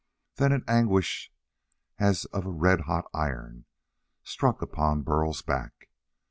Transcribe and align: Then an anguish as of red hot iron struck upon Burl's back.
Then 0.37 0.51
an 0.51 0.63
anguish 0.67 1.31
as 1.99 2.25
of 2.33 2.43
red 2.47 2.81
hot 2.89 3.05
iron 3.13 3.65
struck 4.23 4.59
upon 4.63 5.03
Burl's 5.03 5.43
back. 5.43 5.89